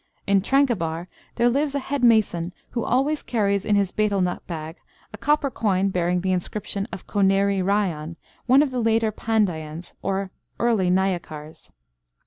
In 0.25 0.41
Tranquebar 0.41 1.07
there 1.35 1.47
lives 1.47 1.75
a 1.75 1.79
head 1.79 2.03
mason, 2.03 2.53
who 2.71 2.83
always 2.83 3.21
carries 3.21 3.65
in 3.65 3.75
his 3.75 3.91
betel 3.91 4.19
nut 4.19 4.41
bag 4.47 4.77
a 5.13 5.17
copper 5.19 5.51
coin 5.51 5.89
bearing 5.89 6.21
the 6.21 6.31
inscription 6.31 6.87
of 6.91 7.05
Koneri 7.05 7.61
Rayan, 7.61 8.15
one 8.47 8.63
of 8.63 8.71
the 8.71 8.81
later 8.81 9.11
Pandyans 9.11 9.93
or 10.01 10.31
early 10.57 10.89
Nayakars. 10.89 11.71